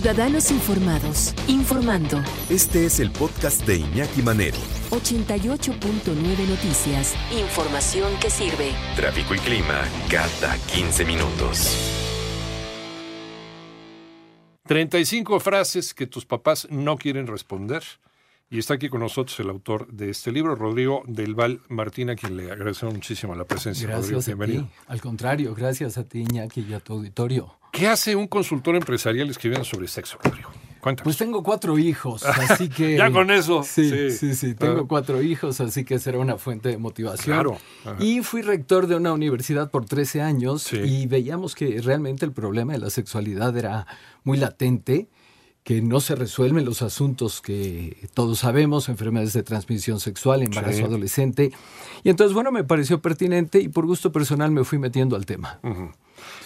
[0.00, 2.22] Ciudadanos Informados, informando.
[2.48, 4.56] Este es el podcast de Iñaki Manero.
[4.88, 7.14] 88.9 Noticias.
[7.38, 8.72] Información que sirve.
[8.96, 11.76] Tráfico y clima cada 15 minutos.
[14.68, 17.82] 35 frases que tus papás no quieren responder.
[18.48, 22.16] Y está aquí con nosotros el autor de este libro, Rodrigo del Val Martín, a
[22.16, 23.86] quien le agradecemos muchísimo la presencia.
[23.86, 24.72] Gracias Rodrigo, a ti.
[24.86, 27.59] Al contrario, gracias a ti, Iñaki, y a tu auditorio.
[27.72, 30.50] ¿Qué hace un consultor empresarial escribiendo sobre sexo, Rodrigo?
[30.80, 31.04] Cuéntanos.
[31.04, 32.96] Pues tengo cuatro hijos, así que...
[32.96, 33.62] ya con eso.
[33.62, 34.86] Sí, sí, sí, tengo ah.
[34.88, 37.36] cuatro hijos, así que será una fuente de motivación.
[37.36, 37.58] Claro.
[37.98, 42.72] Y fui rector de una universidad por 13 años y veíamos que realmente el problema
[42.72, 43.86] de la sexualidad era
[44.24, 45.08] muy latente
[45.62, 51.52] que no se resuelven los asuntos que todos sabemos, enfermedades de transmisión sexual, embarazo adolescente.
[52.02, 55.60] Y entonces, bueno, me pareció pertinente y por gusto personal me fui metiendo al tema.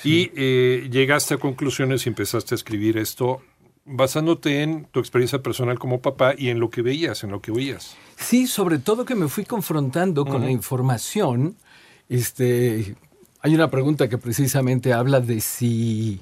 [0.03, 3.41] Y eh, llegaste a conclusiones y empezaste a escribir esto
[3.87, 7.53] basándote en tu experiencia personal como papá y en lo que veías, en lo que
[7.53, 7.97] oías.
[8.17, 11.57] Sí, sobre todo que me fui confrontando con la información.
[12.09, 12.95] Este,
[13.41, 16.21] hay una pregunta que precisamente habla de si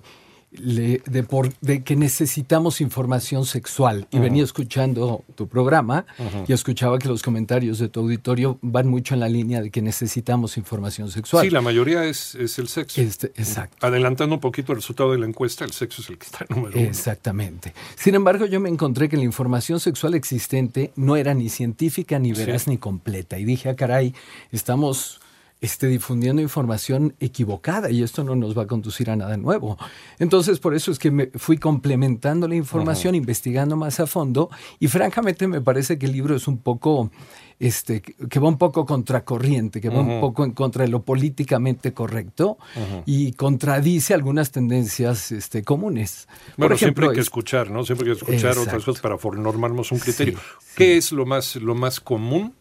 [0.53, 4.07] de, por, de, que necesitamos información sexual.
[4.11, 6.05] Y venía escuchando tu programa
[6.47, 9.81] y escuchaba que los comentarios de tu auditorio van mucho en la línea de que
[9.81, 11.45] necesitamos información sexual.
[11.45, 13.01] Sí, la mayoría es, es el sexo.
[13.01, 13.87] Este, exacto.
[13.87, 16.57] Adelantando un poquito el resultado de la encuesta, el sexo es el que está en
[16.57, 16.89] número uno.
[16.89, 17.73] Exactamente.
[17.97, 22.33] Sin embargo, yo me encontré que la información sexual existente no era ni científica, ni
[22.33, 23.39] veraz, ni completa.
[23.39, 24.15] Y dije, ah, caray,
[24.51, 25.21] estamos
[25.63, 29.79] esté difundiendo información equivocada y esto no nos va a conducir a nada nuevo.
[30.19, 34.89] Entonces, por eso es que me fui complementando la información, investigando más a fondo y
[34.89, 37.13] francamente me parece que el libro es un poco,
[37.61, 41.95] este, que va un poco contracorriente, que va un poco en contra de lo políticamente
[41.95, 42.59] correcto
[43.07, 46.27] y contradice algunas tendencias este, comunes.
[46.57, 47.85] Bueno, siempre hay que escuchar, ¿no?
[47.85, 50.41] Siempre hay que escuchar otras cosas para formarnos un criterio.
[50.75, 52.53] ¿Qué es lo más, lo más común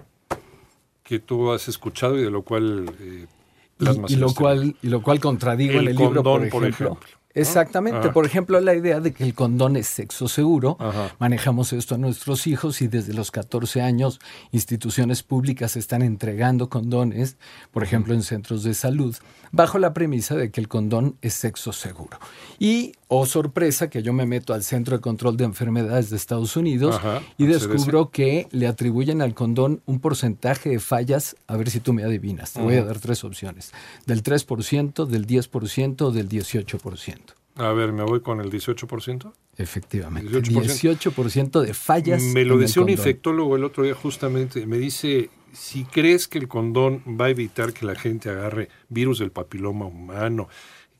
[1.11, 3.27] que tú has escuchado y de lo cual eh,
[4.07, 6.97] y, lo cual y lo cual contradigo en el libro por ejemplo.
[7.33, 8.09] Exactamente.
[8.09, 10.77] Por ejemplo, la idea de que el condón es sexo seguro.
[11.19, 14.19] Manejamos esto a nuestros hijos y desde los 14 años
[14.51, 17.37] instituciones públicas están entregando condones,
[17.71, 19.15] por ejemplo, en centros de salud,
[19.51, 22.19] bajo la premisa de que el condón es sexo seguro.
[22.59, 26.55] Y, oh sorpresa, que yo me meto al Centro de Control de Enfermedades de Estados
[26.55, 26.99] Unidos
[27.37, 31.93] y descubro que le atribuyen al condón un porcentaje de fallas, a ver si tú
[31.93, 32.53] me adivinas.
[32.53, 33.71] Te voy a dar tres opciones.
[34.05, 37.20] Del 3%, del 10%, del 18%.
[37.55, 39.33] A ver, me voy con el 18%.
[39.57, 40.31] Efectivamente.
[40.31, 42.21] 18%, de fallas.
[42.21, 44.65] Me lo decía un infectólogo el otro día justamente.
[44.65, 49.19] Me dice, si crees que el condón va a evitar que la gente agarre virus
[49.19, 50.47] del papiloma humano,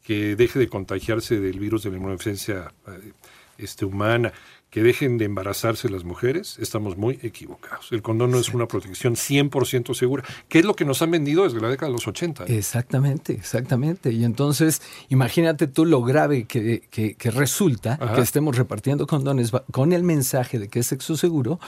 [0.03, 3.13] que deje de contagiarse del virus de la inmunodeficiencia eh,
[3.57, 4.33] este, humana,
[4.71, 7.91] que dejen de embarazarse las mujeres, estamos muy equivocados.
[7.91, 11.43] El condón no es una protección 100% segura, que es lo que nos han vendido
[11.43, 12.45] desde la década de los 80.
[12.45, 14.13] Exactamente, exactamente.
[14.13, 16.83] Y entonces, imagínate tú lo grave que,
[17.19, 21.59] resulta que estemos repartiendo condones con el mensaje de que es sexo seguro.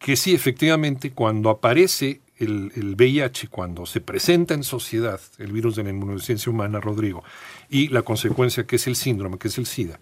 [0.00, 5.76] Que sí, efectivamente, cuando aparece el, el, VIH, cuando se presenta en sociedad el virus
[5.76, 7.22] de la inmunodeficiencia humana, Rodrigo,
[7.70, 10.00] y la consecuencia que es el síndrome, que es el SIDA,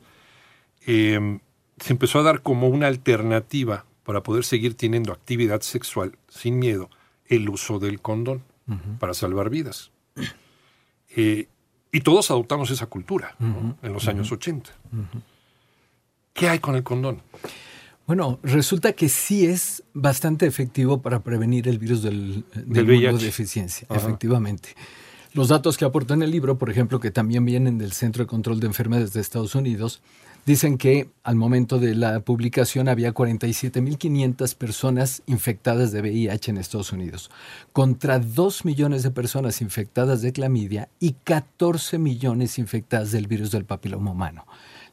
[0.86, 1.38] eh,
[1.80, 6.90] se empezó a dar como una alternativa para poder seguir teniendo actividad sexual sin miedo
[7.26, 8.42] el uso del condón
[8.98, 9.90] para salvar vidas.
[11.16, 11.48] Eh,
[11.92, 13.34] y todos adoptamos esa cultura
[13.82, 14.70] en los años 80.
[16.32, 17.22] ¿Qué hay con el condón?
[18.06, 23.86] Bueno, resulta que sí es bastante efectivo para prevenir el virus del, del, de deficiencia,
[23.90, 24.70] efectivamente.
[25.32, 28.26] Los datos que aporta en el libro, por ejemplo, que también vienen del Centro de
[28.26, 30.02] Control de Enfermedades de Estados Unidos,
[30.46, 36.92] Dicen que al momento de la publicación había 47.500 personas infectadas de VIH en Estados
[36.92, 37.30] Unidos,
[37.72, 43.66] contra 2 millones de personas infectadas de clamidia y 14 millones infectadas del virus del
[43.66, 44.46] papiloma humano.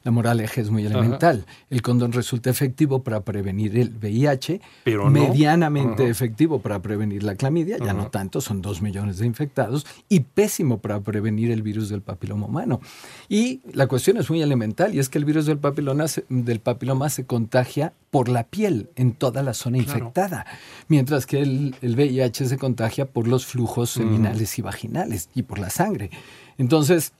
[0.08, 1.44] La moraleja es muy elemental.
[1.68, 7.76] El condón resulta efectivo para prevenir el VIH, Pero medianamente efectivo para prevenir la clamidia,
[7.76, 12.00] ya no tanto, son dos millones de infectados, y pésimo para prevenir el virus del
[12.00, 12.80] papiloma humano.
[13.28, 17.10] Y la cuestión es muy elemental, y es que el virus del papiloma, del papiloma
[17.10, 20.46] se contagia por la piel en toda la zona infectada,
[20.88, 25.68] mientras que el, VIH se contagia por los flujos seminales y vaginales y por la
[25.68, 26.08] sangre.
[26.56, 27.12] Entonces,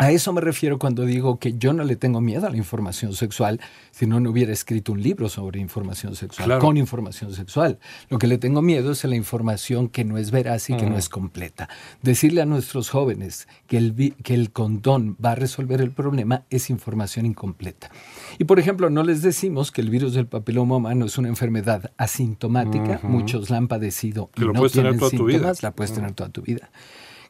[0.00, 3.14] A eso me refiero cuando digo que yo no le tengo miedo a la información
[3.14, 3.60] sexual,
[3.90, 7.80] si no, no hubiera escrito un libro sobre información sexual, con información sexual.
[8.08, 10.86] Lo que le tengo miedo es a la información que no es veraz y que
[10.86, 11.68] no es completa.
[12.00, 16.70] Decirle a nuestros jóvenes que el, que el condón va a resolver el problema es
[16.70, 17.90] información incompleta.
[18.38, 21.90] Y por ejemplo, no les decimos que el virus del papiloma humano es una enfermedad
[21.96, 26.70] asintomática, muchos la han padecido y no tienen síntomas, la puedes tener toda tu vida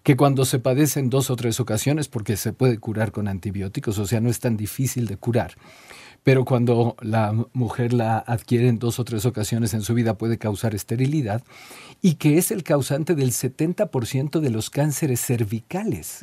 [0.09, 3.99] que cuando se padece en dos o tres ocasiones, porque se puede curar con antibióticos,
[3.99, 5.53] o sea, no es tan difícil de curar.
[6.23, 10.39] Pero cuando la mujer la adquiere en dos o tres ocasiones en su vida puede
[10.39, 11.43] causar esterilidad
[12.01, 16.21] y que es el causante del 70% de los cánceres cervicales.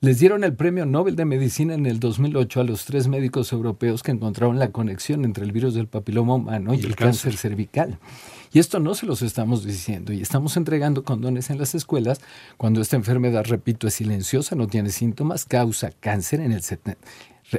[0.00, 4.02] Les dieron el Premio Nobel de Medicina en el 2008 a los tres médicos europeos
[4.02, 7.98] que encontraron la conexión entre el virus del papiloma humano y, el, cáncer cervical.
[8.52, 12.20] Y esto no se los estamos diciendo y estamos entregando condones en las escuelas
[12.58, 16.96] cuando esta enfermedad, repito, es silenciosa, no tiene síntomas, causa cáncer en el 70%.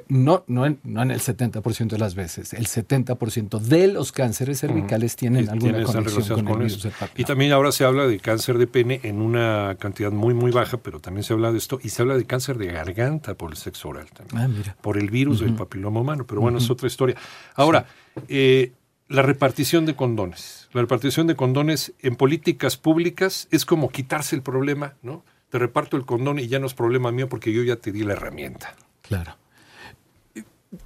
[0.09, 4.59] No, no, en, no en el 70% de las veces, el 70% de los cánceres
[4.59, 8.67] cervicales tienen alguna conexión con, el virus Y también ahora se habla de cáncer de
[8.67, 12.01] pene en una cantidad muy, muy baja, pero también se habla de esto, y se
[12.01, 15.53] habla de cáncer de garganta por el sexo oral también, ah, por el virus del
[15.53, 17.15] papiloma humano, pero bueno, es otra historia.
[17.55, 17.85] Ahora,
[18.27, 18.73] eh,
[19.07, 20.67] la repartición de condones.
[20.73, 25.23] La repartición de condones en políticas públicas es como quitarse el problema, ¿no?
[25.49, 28.03] Te reparto el condón y ya no es problema mío porque yo ya te di
[28.03, 28.75] la herramienta.
[29.01, 29.37] Claro.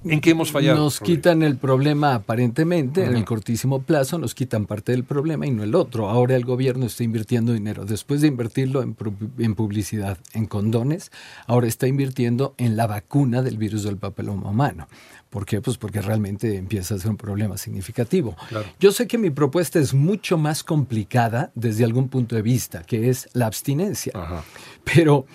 [0.04, 0.78] ¿En qué hemos fallado?
[0.78, 5.50] Nos quitan el problema aparentemente, en el cortísimo plazo nos quitan parte del problema y
[5.50, 6.08] no el otro.
[6.08, 7.84] Ahora el gobierno está invirtiendo dinero.
[7.84, 8.96] Después de invertirlo en,
[9.38, 11.10] en publicidad, en condones,
[11.46, 14.86] ahora está invirtiendo en la vacuna del virus del papiloma humano.
[15.32, 15.62] ¿Por qué?
[15.62, 18.36] Pues porque realmente empieza a ser un problema significativo.
[18.78, 23.08] Yo sé que mi propuesta es mucho más complicada desde algún punto de vista, que
[23.08, 24.12] es la abstinencia.
[24.84, 25.26] Pero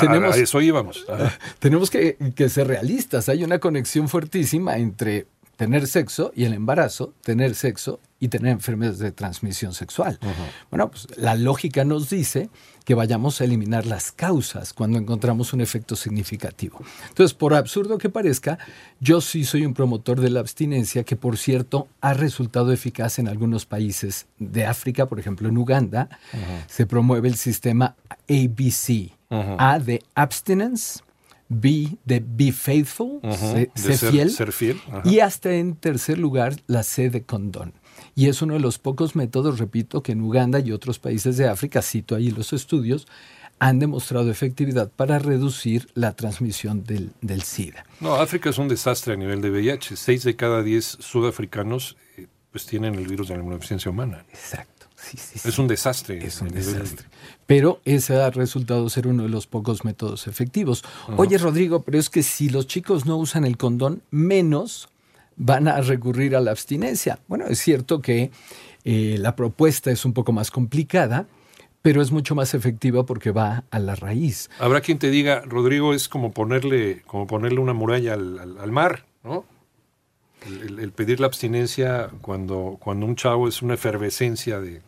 [0.00, 1.06] tenemos, eso íbamos.
[1.58, 3.28] tenemos que, que ser realistas.
[3.28, 5.26] Hay una conexión fuertísima entre
[5.56, 10.18] tener sexo y el embarazo, tener sexo y tener enfermedades de transmisión sexual.
[10.70, 12.48] Bueno, pues la lógica nos dice
[12.84, 16.80] que vayamos a eliminar las causas cuando encontramos un efecto significativo.
[17.08, 18.58] Entonces, por absurdo que parezca,
[19.00, 23.28] yo sí soy un promotor de la abstinencia que, por cierto, ha resultado eficaz en
[23.28, 26.08] algunos países de África, por ejemplo, en Uganda,
[26.68, 27.96] se promueve el sistema
[28.28, 29.12] ABC.
[29.28, 31.00] A de abstinence,
[31.48, 33.20] B de be faithful,
[33.74, 37.74] ser, fiel, y hasta en tercer lugar la C de condón.
[38.14, 41.48] Y es uno de los pocos métodos, repito, que en Uganda y otros países de
[41.48, 43.06] África, cito ahí los estudios,
[43.58, 47.86] han demostrado efectividad para reducir la transmisión del, del SIDA.
[48.00, 49.96] No, África es un desastre a nivel de VIH.
[49.96, 54.24] Seis de cada diez sudafricanos eh, pues tienen el virus de la inmunodeficiencia humana.
[54.30, 54.75] Exacto.
[55.06, 56.24] Sí, sí, Es un desastre.
[56.26, 57.06] Es un desastre.
[57.46, 60.82] Pero ese ha resultado ser uno de los pocos métodos efectivos.
[61.16, 64.88] Oye, Rodrigo, pero es que si los chicos no usan el condón, menos
[65.36, 67.20] van a recurrir a la abstinencia.
[67.28, 68.30] Bueno, es cierto que
[68.84, 71.26] eh, la propuesta es un poco más complicada,
[71.82, 74.50] pero es mucho más efectiva porque va a la raíz.
[74.58, 79.44] Habrá quien te diga, Rodrigo, es como ponerle, como ponerle una muralla al, mar, ¿no?
[80.44, 84.82] El, pedir la abstinencia cuando, cuando un chavo es una efervescencia de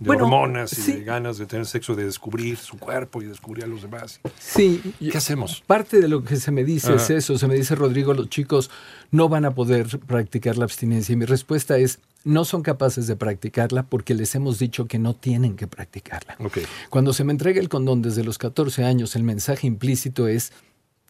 [0.00, 3.66] de hormonas y de ganas de tener sexo, de descubrir su cuerpo y descubrir a
[3.66, 4.20] los demás.
[4.38, 4.80] Sí.
[5.00, 5.62] ¿Qué hacemos?
[5.66, 7.36] Parte de lo que se me dice es eso.
[7.38, 8.70] Se me dice, Rodrigo, los chicos
[9.10, 11.12] no van a poder practicar la abstinencia.
[11.12, 15.14] Y mi respuesta es, no son capaces de practicarla porque les hemos dicho que no
[15.14, 16.36] tienen que practicarla.
[16.90, 20.52] Cuando se me entrega el condón desde los 14 años, el mensaje implícito es,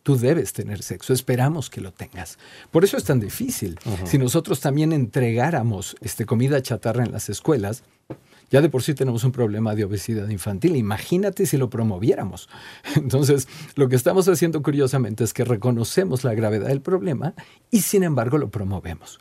[0.08, 2.38] tú debes tener sexo, esperamos que lo tengas.
[2.70, 3.79] Por eso es tan difícil.
[4.06, 7.82] Si nosotros también entregáramos este, comida chatarra en las escuelas,
[8.50, 10.77] ya de por sí tenemos un problema de obesidad infantil.
[10.77, 12.48] Imagínate si lo promoviéramos.
[12.96, 17.34] Entonces, lo que estamos haciendo curiosamente es que reconocemos la gravedad del problema
[17.70, 19.20] y sin embargo lo promovemos.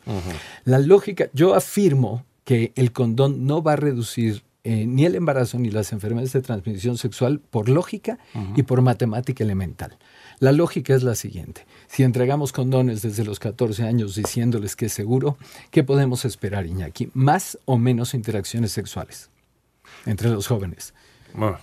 [0.63, 5.57] La lógica, yo afirmo que el condón no va a reducir eh, ni el embarazo
[5.59, 8.19] ni las enfermedades de transmisión sexual por lógica
[8.57, 9.97] y por matemática elemental.
[10.39, 11.65] La lógica es la siguiente.
[11.87, 15.37] Si entregamos condones desde los 14 años diciéndoles que es seguro,
[15.71, 17.11] ¿qué podemos esperar, Iñaki?
[17.13, 19.29] ¿Más o menos interacciones sexuales
[20.05, 20.93] entre los jóvenes?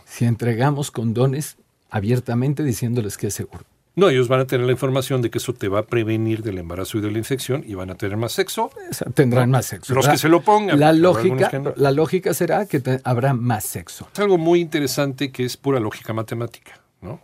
[0.06, 1.58] Si entregamos condones
[1.90, 3.66] abiertamente diciéndoles que es seguro.
[3.96, 6.58] No, ellos van a tener la información de que eso te va a prevenir del
[6.58, 8.70] embarazo y de la infección y van a tener más sexo.
[9.14, 9.94] Tendrán más sexo.
[9.94, 10.80] Los que se lo pongan.
[10.80, 14.08] La lógica, la lógica será que habrá más sexo.
[14.12, 17.20] Es algo muy interesante que es pura lógica matemática, ¿no?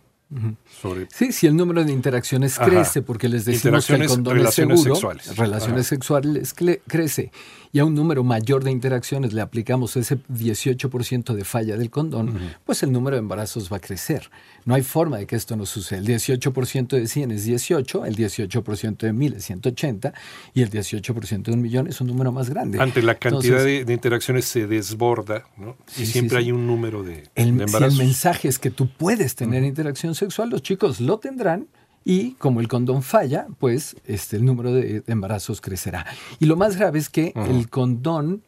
[1.13, 4.77] Sí, si el número de interacciones crece, porque les decimos que el condón es seguro,
[4.77, 5.35] sexuales.
[5.35, 6.55] relaciones sexuales
[6.87, 7.31] crece,
[7.73, 12.37] y a un número mayor de interacciones le aplicamos ese 18% de falla del condón,
[12.65, 14.29] pues el número de embarazos va a crecer.
[14.65, 15.99] No hay forma de que esto no suceda.
[15.99, 20.13] El 18% de 100 es 18, el 18% de 1000 es 180
[20.53, 22.79] y el 18% de un millón es un número más grande.
[22.79, 25.77] Ante la cantidad de, interacciones se desborda, ¿no?
[25.97, 27.93] y siempre hay un número de, embarazos.
[27.93, 31.67] Si el mensaje es que tú puedes tener interacción sexual, los chicos lo tendrán
[32.03, 36.05] y como el condón falla, pues este, el número de embarazos crecerá.
[36.39, 38.43] Y lo más grave es que el condón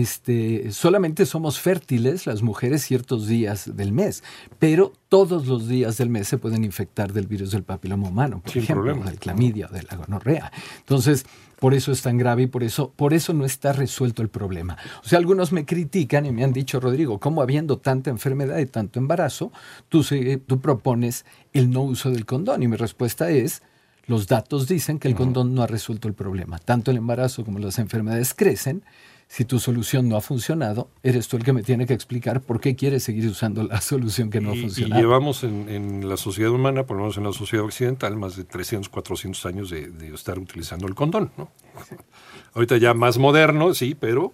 [0.00, 4.22] este, solamente somos fértiles las mujeres ciertos días del mes,
[4.58, 8.54] pero todos los días del mes se pueden infectar del virus del papiloma humano, por
[8.54, 10.52] ejemplo, del clamidia de la gonorrea.
[10.80, 11.24] Entonces,
[11.58, 14.76] por eso es tan grave y por eso, por eso no está resuelto el problema.
[15.02, 18.66] O sea, algunos me critican y me han dicho, Rodrigo, ¿cómo habiendo tanta enfermedad y
[18.66, 19.50] tanto embarazo,
[19.88, 20.04] tú,
[20.46, 21.24] tú propones
[21.54, 22.62] el no uso del condón?
[22.62, 23.62] Y mi respuesta es,
[24.06, 26.58] los datos dicen que el condón no ha resuelto el problema.
[26.58, 28.84] Tanto el embarazo como las enfermedades crecen
[29.28, 32.60] si tu solución no ha funcionado, eres tú el que me tiene que explicar por
[32.60, 35.00] qué quieres seguir usando la solución que no ha funcionado.
[35.00, 38.44] Y llevamos en, la sociedad humana, por lo menos en la sociedad occidental, más de
[38.44, 41.32] 300, 400 años de, estar utilizando el condón.
[41.36, 41.50] ¿no?
[42.54, 44.32] Ahorita ya más moderno, sí, pero,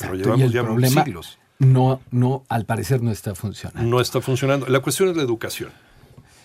[0.00, 1.38] pero llevamos ya problema siglos.
[1.60, 3.88] No, no, al parecer no está funcionando.
[3.88, 4.66] No está funcionando.
[4.66, 5.70] La cuestión es la educación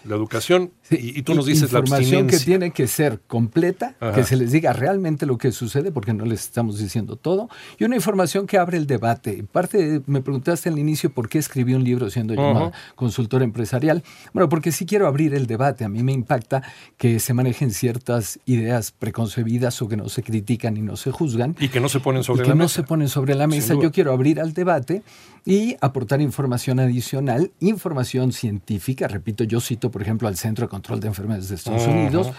[0.06, 4.36] la educación y, tú nos dices la información que tiene que ser completa, que se
[4.36, 8.48] les diga realmente lo que sucede, porque no les estamos diciendo todo, y una información
[8.48, 9.44] que abre el debate.
[9.52, 14.04] Parte, me preguntaste al inicio por qué escribí un libro siendo yo consultor empresarial.
[14.34, 15.86] Bueno, porque sí quiero abrir el debate.
[15.86, 16.64] A mí me impacta
[16.98, 21.56] que se manejen ciertas ideas preconcebidas o que no se critican y no se juzgan.
[21.60, 23.76] Y que no se ponen sobre y que no se ponen sobre la mesa.
[23.80, 25.04] Yo quiero abrir al debate
[25.46, 29.08] y aportar información adicional, información científica.
[29.08, 32.32] Repito, yo cito, por ejemplo, al Centro de Control de Enfermedades de Estados Unidos,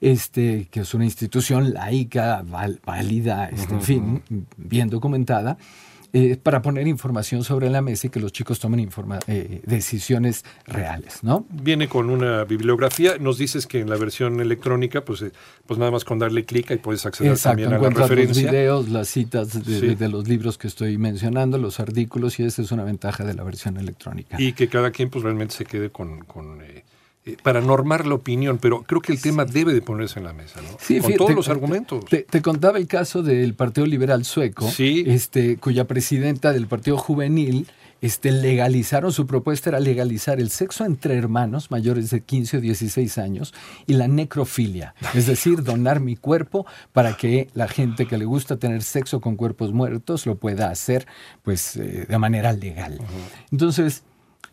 [0.00, 2.42] este, que es una institución laica,
[2.84, 4.22] válida, este, en fin,
[4.56, 5.56] bien documentada.
[6.18, 8.88] Eh, para poner información sobre la mesa y que los chicos tomen
[9.26, 11.44] eh, decisiones reales, ¿no?
[11.50, 13.18] Viene con una bibliografía.
[13.18, 15.32] Nos dices que en la versión electrónica, pues, eh,
[15.66, 18.44] pues nada más con darle clic y puedes acceder también a la referencia.
[18.44, 22.72] los videos, las citas de, los libros que estoy mencionando, los artículos, y esa es
[22.72, 24.40] una ventaja de la versión electrónica.
[24.40, 26.20] Y que cada quien pues realmente se quede con...
[26.24, 26.62] con
[27.26, 30.32] eh, para normar la opinión, pero creo que el tema debe de ponerse en la
[30.32, 30.78] mesa, ¿no?
[30.80, 32.04] Sí, Con todos los argumentos.
[32.04, 37.66] Te, contaba el caso del Partido Liberal Sueco, este, cuya presidenta del Partido Juvenil
[38.00, 43.18] este, legalizaron, su propuesta era legalizar el sexo entre hermanos mayores de 15 o 16
[43.18, 43.54] años
[43.86, 48.56] y la necrofilia, es decir, donar mi cuerpo para que la gente que le gusta
[48.56, 51.08] tener sexo con cuerpos muertos lo pueda hacer
[51.42, 53.00] pues, eh, de manera legal.
[53.50, 54.04] Entonces,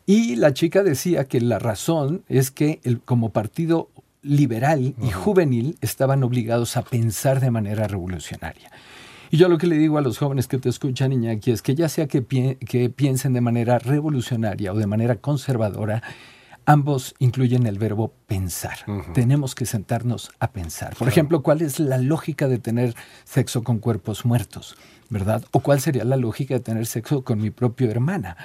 [0.05, 3.89] y la chica decía que la razón es que el, como partido
[4.21, 8.71] liberal y juvenil estaban obligados a pensar de manera revolucionaria.
[9.31, 11.73] Y yo lo que le digo a los jóvenes que te escuchan, Iñaki, es que
[11.73, 16.03] ya sea que, que piensen de manera revolucionaria o de manera conservadora,
[16.65, 18.79] ambos incluyen el verbo pensar.
[19.13, 20.95] Tenemos que sentarnos a pensar.
[20.95, 24.75] Por ejemplo, ¿cuál es la lógica de tener sexo con cuerpos muertos?
[25.13, 25.45] ¿verdad?
[25.51, 28.35] ¿O cuál sería la lógica de tener sexo con mi propia hermana?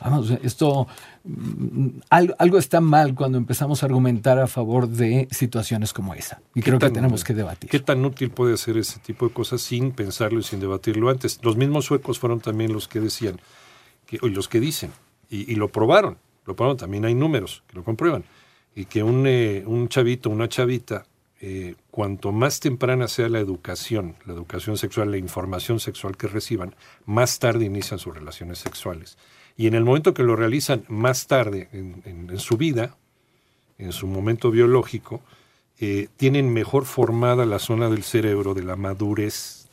[0.00, 0.88] Vamos, esto,
[1.24, 6.40] mm, algo, está mal cuando empezamos a argumentar a favor de situaciones como esa.
[6.54, 7.68] Y creo que tenemos que debatir.
[7.68, 11.40] ¿Qué tan útil puede ser ese tipo de cosas sin pensarlo y sin debatirlo antes?
[11.42, 13.38] Los mismos suecos fueron también los que decían,
[14.06, 14.92] que, los que dicen,
[15.28, 18.24] y, lo probaron, lo también hay números que lo comprueban,
[18.74, 21.06] y que un, eh, un chavito, una chavita,
[21.46, 26.74] eh, cuanto más temprana sea la educación, la educación sexual, la información sexual que reciban,
[27.04, 29.18] más tarde inician sus relaciones sexuales.
[29.56, 32.96] Y en el momento que lo realizan más tarde en, su vida,
[33.78, 35.20] en su momento biológico,
[35.80, 39.68] eh, tienen mejor formada la zona del cerebro de la madurez.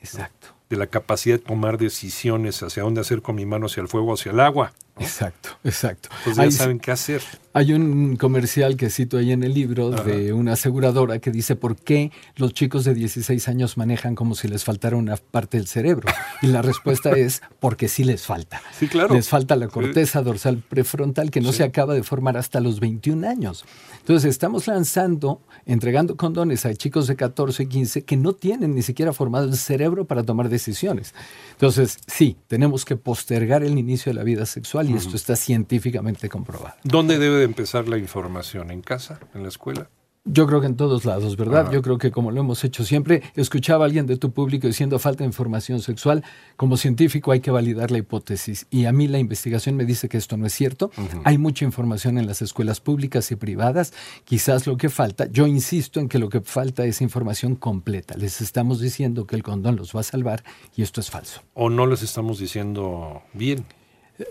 [0.00, 0.48] Exacto.
[0.70, 4.14] De la capacidad de tomar decisiones hacia dónde hacer con mi mano, hacia el fuego,
[4.14, 4.72] hacia el agua.
[5.00, 6.08] Exacto, exacto.
[6.18, 7.22] Entonces ya saben qué hacer.
[7.54, 11.76] Hay un comercial que cito ahí en el libro de una aseguradora que dice por
[11.76, 16.08] qué los chicos de 16 años manejan como si les faltara una parte del cerebro.
[16.40, 18.62] Y la respuesta es porque sí les falta.
[18.78, 19.14] Sí, claro.
[19.14, 23.28] Les falta la corteza dorsal prefrontal que no se acaba de formar hasta los 21
[23.28, 23.64] años.
[23.98, 28.82] Entonces estamos lanzando, entregando condones a chicos de 14 y 15 que no tienen ni
[28.82, 31.14] siquiera formado el cerebro para tomar decisiones.
[31.52, 36.28] Entonces, sí, tenemos que postergar el inicio de la vida sexual y esto está científicamente
[36.28, 36.76] comprobado.
[36.82, 38.70] ¿Dónde debe de empezar la información?
[38.70, 39.20] ¿En casa?
[39.34, 39.88] ¿En la escuela?
[40.30, 41.70] Yo creo que en todos lados, ¿verdad?
[41.72, 44.98] Yo creo que como lo hemos hecho siempre, escuchaba a alguien de tu público diciendo
[44.98, 46.22] falta de información sexual.
[46.56, 48.66] Como científico hay que validar la hipótesis.
[48.68, 50.90] Y a mí la investigación me dice que esto no es cierto.
[51.24, 53.94] Hay mucha información en las escuelas públicas y privadas.
[54.24, 58.14] Quizás lo que falta, yo insisto en que lo que falta es información completa.
[58.18, 60.44] Les estamos diciendo que el condón los va a salvar
[60.76, 61.40] y esto es falso.
[61.54, 63.64] O no les estamos diciendo bien.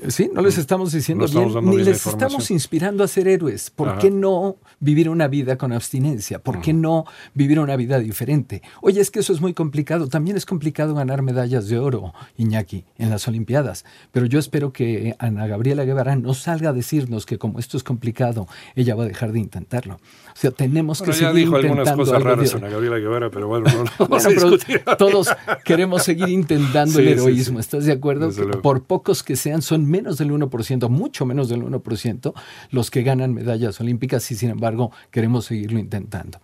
[0.09, 3.69] Sí, no les estamos diciendo bien, ni les estamos inspirando a ser héroes.
[3.69, 6.39] ¿Por qué no vivir una vida con abstinencia?
[6.39, 8.61] ¿Por qué no vivir una vida diferente?
[8.81, 10.07] Oye, es que eso es muy complicado.
[10.07, 13.85] También es complicado ganar medallas de oro, Iñaki, en las Olimpiadas.
[14.11, 17.83] Pero yo espero que Ana Gabriela Guevara no salga a decirnos que como esto es
[17.83, 19.95] complicado, ella va a dejar de intentarlo.
[19.95, 23.67] O sea, tenemos que seguir dijo algunas cosas raras Ana Gabriela Guevara, pero bueno,
[23.99, 24.07] no,
[24.97, 25.29] Todos
[25.63, 27.59] queremos seguir intentando el heroísmo.
[27.59, 28.31] ¿Estás de acuerdo?
[28.61, 32.33] Por pocos que sean, son menos del 1%, mucho menos del 1%,
[32.71, 36.39] los que ganan medallas olímpicas y sin embargo queremos seguirlo intentando.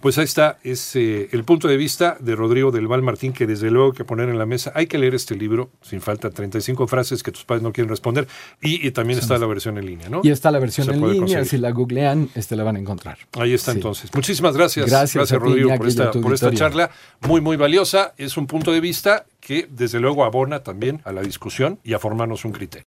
[0.00, 3.46] Pues ahí está, es eh, el punto de vista de Rodrigo del Val Martín, que
[3.46, 4.72] desde luego hay que poner en la mesa.
[4.74, 8.26] Hay que leer este libro, sin falta, 35 frases que tus padres no quieren responder.
[8.62, 10.20] Y, también está la versión en línea, ¿no?
[10.24, 13.18] Y está la versión en línea, si la googlean, este la van a encontrar.
[13.32, 14.10] Ahí está entonces.
[14.14, 14.86] Muchísimas gracias.
[14.86, 18.14] Gracias, Rodrigo, por esta, por esta charla muy, muy valiosa.
[18.16, 21.98] Es un punto de vista que desde luego abona también a la discusión y a
[21.98, 22.86] formarnos un criterio.